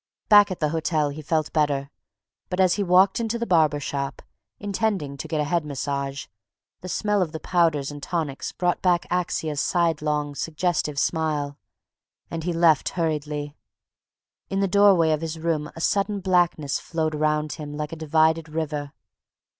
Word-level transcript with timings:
Back 0.29 0.49
at 0.49 0.59
the 0.59 0.69
hotel 0.69 1.09
he 1.09 1.21
felt 1.21 1.53
better, 1.53 1.91
but 2.49 2.59
as 2.59 2.73
he 2.73 2.81
walked 2.81 3.19
into 3.19 3.37
the 3.37 3.45
barber 3.45 3.79
shop, 3.79 4.23
intending 4.57 5.15
to 5.17 5.27
get 5.27 5.39
a 5.39 5.43
head 5.43 5.63
massage, 5.63 6.25
the 6.79 6.89
smell 6.89 7.21
of 7.21 7.33
the 7.33 7.39
powders 7.39 7.91
and 7.91 8.01
tonics 8.01 8.51
brought 8.51 8.81
back 8.81 9.07
Axia's 9.11 9.61
sidelong, 9.61 10.33
suggestive 10.33 10.97
smile, 10.97 11.59
and 12.31 12.43
he 12.43 12.51
left 12.51 12.89
hurriedly. 12.89 13.55
In 14.49 14.59
the 14.59 14.67
doorway 14.67 15.11
of 15.11 15.21
his 15.21 15.37
room 15.37 15.69
a 15.75 15.81
sudden 15.81 16.19
blackness 16.19 16.79
flowed 16.79 17.13
around 17.13 17.51
him 17.53 17.71
like 17.77 17.91
a 17.91 17.95
divided 17.95 18.49
river. 18.49 18.93